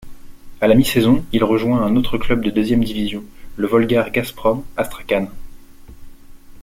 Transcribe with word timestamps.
À 0.61 0.67
la 0.67 0.73
mi-saison, 0.73 1.23
il 1.31 1.43
rejoint 1.43 1.83
un 1.83 1.95
autre 1.95 2.17
club 2.17 2.43
de 2.43 2.49
deuxième 2.49 2.83
division, 2.83 3.23
le 3.55 3.67
Volgar-Gazprom 3.67 4.63
Astrakhan. 4.75 5.27